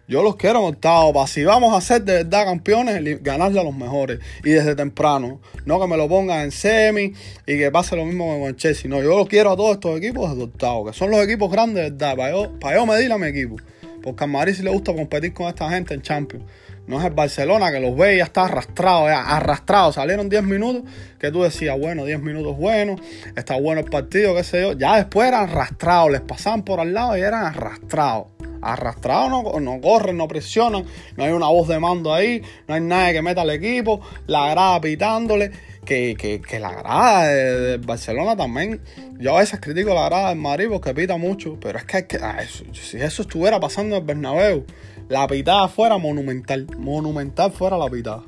Yo 0.08 0.22
los 0.22 0.36
quiero 0.36 0.60
en 0.60 0.66
octavo. 0.66 1.12
Para 1.12 1.26
si 1.26 1.44
vamos 1.44 1.76
a 1.76 1.80
ser 1.80 2.04
de 2.04 2.24
verdad 2.24 2.44
campeones, 2.44 3.22
ganarle 3.22 3.58
a 3.58 3.64
los 3.64 3.74
mejores. 3.74 4.20
Y 4.44 4.50
desde 4.50 4.76
temprano. 4.76 5.40
No 5.64 5.80
que 5.80 5.88
me 5.88 5.96
lo 5.96 6.08
pongan 6.08 6.44
en 6.44 6.52
semi 6.52 7.12
y 7.44 7.58
que 7.58 7.70
pase 7.72 7.96
lo 7.96 8.04
mismo 8.04 8.38
con 8.38 8.48
el 8.48 8.56
Chelsea. 8.56 8.88
No, 8.88 9.02
yo 9.02 9.16
los 9.16 9.28
quiero 9.28 9.50
a 9.50 9.56
todos 9.56 9.72
estos 9.72 9.98
equipos 9.98 10.30
desde 10.30 10.44
octavo. 10.44 10.86
Que 10.86 10.92
son 10.92 11.10
los 11.10 11.20
equipos 11.24 11.50
grandes 11.50 11.84
de 11.84 11.90
verdad. 11.90 12.16
Para 12.16 12.30
yo, 12.30 12.58
para 12.60 12.76
yo 12.76 12.86
medir 12.86 13.10
a 13.10 13.18
mi 13.18 13.26
equipo. 13.26 13.56
Porque 14.00 14.22
al 14.22 14.30
Madrid 14.30 14.54
sí 14.54 14.62
le 14.62 14.70
gusta 14.70 14.94
competir 14.94 15.32
con 15.32 15.48
esta 15.48 15.68
gente 15.70 15.94
en 15.94 16.02
Champions. 16.02 16.44
No 16.86 17.00
es 17.00 17.04
el 17.04 17.12
Barcelona 17.12 17.72
que 17.72 17.80
los 17.80 17.96
ve 17.96 18.14
y 18.14 18.18
ya 18.18 18.24
está 18.24 18.44
arrastrado, 18.44 19.08
ya, 19.08 19.22
arrastrado. 19.22 19.92
Salieron 19.92 20.28
10 20.28 20.42
minutos 20.44 20.82
que 21.18 21.32
tú 21.32 21.42
decías, 21.42 21.76
bueno, 21.78 22.04
10 22.04 22.22
minutos 22.22 22.56
bueno, 22.56 22.96
está 23.34 23.58
bueno 23.58 23.80
el 23.80 23.90
partido, 23.90 24.34
qué 24.36 24.44
sé 24.44 24.60
yo. 24.60 24.72
Ya 24.72 24.96
después 24.96 25.26
eran 25.26 25.48
arrastrados, 25.50 26.12
les 26.12 26.20
pasaban 26.20 26.62
por 26.62 26.78
al 26.78 26.94
lado 26.94 27.16
y 27.16 27.22
eran 27.22 27.44
arrastrados. 27.44 28.26
Arrastrados 28.62 29.30
no, 29.30 29.60
no 29.60 29.80
corren, 29.80 30.16
no 30.16 30.28
presionan, 30.28 30.84
no 31.16 31.24
hay 31.24 31.32
una 31.32 31.48
voz 31.48 31.68
de 31.68 31.78
mando 31.78 32.12
ahí, 32.14 32.42
no 32.66 32.74
hay 32.74 32.80
nadie 32.80 33.14
que 33.14 33.22
meta 33.22 33.42
al 33.42 33.50
equipo, 33.50 34.00
la 34.26 34.50
grada 34.50 34.80
pitándole. 34.80 35.50
Que, 35.84 36.16
que, 36.18 36.40
que, 36.40 36.58
la 36.58 36.72
grada 36.72 37.28
de, 37.28 37.76
Barcelona 37.76 38.36
también. 38.36 38.80
Yo 39.20 39.36
a 39.36 39.38
veces 39.38 39.60
critico 39.60 39.94
la 39.94 40.06
grada 40.06 40.30
del 40.30 40.38
Madrid 40.38 40.66
porque 40.68 40.92
pita 40.92 41.16
mucho, 41.16 41.56
pero 41.60 41.78
es 41.78 41.84
que, 41.84 42.18
ah, 42.20 42.40
si 42.72 42.96
eso 42.96 43.22
estuviera 43.22 43.60
pasando 43.60 43.94
en 43.94 44.02
el 44.02 44.06
Bernabéu, 44.08 44.64
la 45.08 45.26
pitada 45.28 45.68
fuera 45.68 45.98
monumental. 45.98 46.66
Monumental 46.78 47.52
fuera 47.52 47.78
la 47.78 47.88
pitada. 47.88 48.22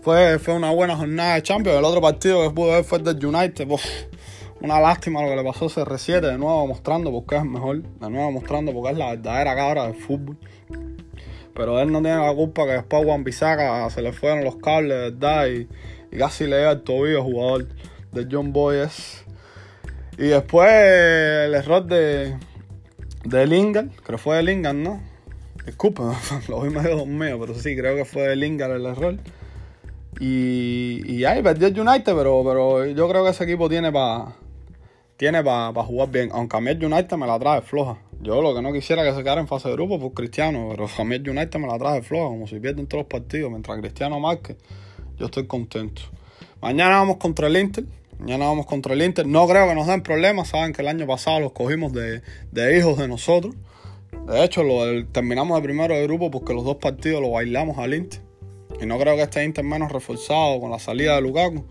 Fue, 0.00 0.38
fue 0.38 0.54
una 0.54 0.70
buena 0.70 0.96
jornada 0.96 1.34
de 1.34 1.42
Champions. 1.42 1.78
El 1.78 1.84
otro 1.84 2.00
partido 2.00 2.42
que 2.42 2.54
pude 2.54 2.70
ver 2.70 2.84
fue 2.84 2.98
el 2.98 3.04
del 3.04 3.26
United. 3.26 3.68
una 4.60 4.80
lástima 4.80 5.22
lo 5.22 5.28
que 5.28 5.36
le 5.36 5.44
pasó 5.44 5.66
a 5.66 5.68
CR7. 5.68 6.20
De 6.20 6.38
nuevo 6.38 6.66
mostrando 6.66 7.10
por 7.10 7.26
qué 7.26 7.36
es 7.36 7.44
mejor. 7.44 7.82
De 7.82 8.10
nuevo 8.10 8.32
mostrando 8.32 8.72
porque 8.72 8.92
es 8.92 8.98
la 8.98 9.10
verdadera 9.10 9.54
cabra 9.54 9.82
del 9.84 9.94
fútbol. 9.94 10.38
Pero 11.54 11.80
él 11.80 11.92
no 11.92 12.00
tiene 12.00 12.18
la 12.18 12.34
culpa 12.34 12.64
que 12.64 12.72
después 12.72 13.04
Juan 13.04 13.24
Bisaca 13.24 13.88
se 13.90 14.02
le 14.02 14.12
fueron 14.12 14.44
los 14.44 14.56
cables, 14.56 15.12
¿verdad? 15.12 15.48
Y, 15.48 15.68
casi 16.16 16.46
le 16.46 16.60
dio 16.60 16.70
el 16.70 16.82
tobillo 16.82 17.22
jugador 17.22 17.68
de 18.12 18.26
John 18.30 18.52
Boyes. 18.52 19.24
Y 20.18 20.28
después 20.28 20.68
el 20.70 21.54
error 21.54 21.84
de, 21.84 22.38
de 23.24 23.46
Lingard, 23.46 23.88
creo 24.02 24.16
que 24.16 24.22
fue 24.22 24.36
de 24.36 24.42
Lingard, 24.42 24.76
¿no? 24.76 25.15
Disculpa, 25.66 26.18
lo 26.48 26.62
vi 26.62 26.70
medio 26.70 27.04
mío, 27.04 27.38
pero 27.40 27.54
sí, 27.54 27.76
creo 27.76 27.96
que 27.96 28.04
fue 28.04 28.34
Lingard 28.36 28.76
el 28.76 28.86
error. 28.86 29.18
Y, 30.18 31.02
y 31.04 31.24
ahí 31.24 31.42
perdió 31.42 31.68
el 31.68 31.78
United, 31.78 32.14
pero, 32.16 32.42
pero 32.44 32.86
yo 32.86 33.08
creo 33.08 33.24
que 33.24 33.30
ese 33.30 33.44
equipo 33.44 33.68
tiene 33.68 33.92
para 33.92 34.34
tiene 35.16 35.42
para 35.42 35.72
jugar 35.82 36.10
bien. 36.10 36.30
Aunque 36.32 36.56
a 36.56 36.60
mí 36.60 36.70
el 36.70 36.84
United 36.84 37.16
me 37.16 37.26
la 37.26 37.38
trae 37.38 37.62
floja. 37.62 37.98
Yo 38.20 38.40
lo 38.40 38.54
que 38.54 38.62
no 38.62 38.72
quisiera 38.72 39.02
que 39.02 39.12
se 39.14 39.18
quedara 39.18 39.40
en 39.40 39.48
fase 39.48 39.68
de 39.68 39.74
grupo 39.74 39.98
por 39.98 40.12
Cristiano, 40.14 40.68
pero 40.70 40.86
a 40.86 41.04
mí 41.04 41.14
el 41.16 41.28
United 41.28 41.58
me 41.58 41.66
la 41.66 41.78
trae 41.78 42.02
floja, 42.02 42.28
como 42.28 42.46
si 42.46 42.58
pierden 42.60 42.86
todos 42.86 43.02
los 43.02 43.08
partidos. 43.08 43.50
Mientras 43.50 43.78
Cristiano 43.80 44.18
marque, 44.20 44.56
yo 45.18 45.26
estoy 45.26 45.46
contento. 45.46 46.02
Mañana 46.60 46.96
vamos 46.98 47.16
contra 47.16 47.46
el 47.48 47.56
Inter. 47.56 47.84
Mañana 48.18 48.46
vamos 48.46 48.66
contra 48.66 48.94
el 48.94 49.02
Inter. 49.02 49.26
No 49.26 49.46
creo 49.46 49.68
que 49.68 49.74
nos 49.74 49.86
den 49.86 50.02
problemas. 50.02 50.48
Saben 50.48 50.72
que 50.72 50.82
el 50.82 50.88
año 50.88 51.06
pasado 51.06 51.40
los 51.40 51.52
cogimos 51.52 51.92
de, 51.92 52.22
de 52.52 52.78
hijos 52.78 52.98
de 52.98 53.08
nosotros. 53.08 53.54
De 54.26 54.44
hecho, 54.44 54.62
terminamos 55.12 55.56
de 55.56 55.62
primero 55.62 55.94
de 55.94 56.02
grupo 56.02 56.30
porque 56.30 56.52
los 56.52 56.64
dos 56.64 56.76
partidos 56.76 57.22
lo 57.22 57.30
bailamos 57.30 57.78
al 57.78 57.94
Inter. 57.94 58.20
Y 58.80 58.86
no 58.86 58.98
creo 58.98 59.16
que 59.16 59.22
este 59.22 59.44
Inter 59.44 59.64
menos 59.64 59.92
reforzado 59.92 60.60
con 60.60 60.70
la 60.70 60.78
salida 60.78 61.14
de 61.14 61.22
Lukaku 61.22 61.64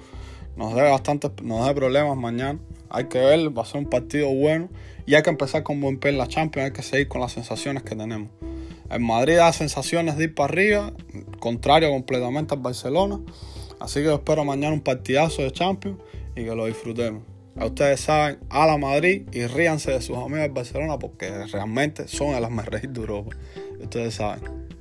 nos 0.56 0.74
dé 0.74 0.84
bastante, 0.84 1.30
nos 1.44 1.68
dé 1.68 1.74
problemas 1.74 2.18
mañana. 2.18 2.60
hay 2.90 3.06
que 3.06 3.20
ver, 3.20 3.58
va 3.58 3.64
a 3.64 3.66
ser 3.66 3.82
un 3.82 3.90
partido 3.90 4.30
bueno 4.30 4.70
y 5.06 5.16
hay 5.16 5.22
que 5.22 5.30
empezar 5.30 5.64
con 5.64 5.82
buen 5.82 6.00
pie 6.00 6.12
en 6.12 6.18
la 6.18 6.28
Champions, 6.28 6.68
hay 6.68 6.72
que 6.72 6.82
seguir 6.82 7.08
con 7.08 7.22
las 7.22 7.34
sensaciones 7.34 7.84
que 7.84 7.96
tenemos. 7.96 8.30
El 8.90 9.02
Madrid 9.02 9.38
da 9.38 9.52
sensaciones 9.52 10.16
de 10.18 10.26
ir 10.26 10.36
para 10.36 10.54
arriba, 10.54 10.94
contrario 11.40 11.90
completamente 11.90 12.54
al 12.54 12.62
Barcelona. 12.62 13.20
Así 13.80 14.02
que 14.02 14.14
espero 14.14 14.46
mañana 14.46 14.74
un 14.74 14.82
partidazo 14.82 15.42
de 15.42 15.52
Champions 15.52 15.98
y 16.36 16.46
que 16.46 16.56
lo 16.56 16.66
disfrutemos. 16.66 17.35
A 17.58 17.66
ustedes 17.66 18.02
saben, 18.02 18.38
a 18.50 18.66
la 18.66 18.78
Madrid 18.78 19.28
y 19.32 19.48
ríanse 19.48 19.92
de 19.92 20.02
sus 20.02 20.18
amigos 20.18 20.42
del 20.42 20.52
Barcelona 20.52 21.00
porque 21.00 21.46
realmente 21.48 22.08
son 22.08 22.36
el 22.36 22.42
las 22.42 22.66
reír 22.66 22.90
de 22.90 23.00
Europa. 23.00 23.36
Ustedes 23.80 24.16
saben. 24.16 24.75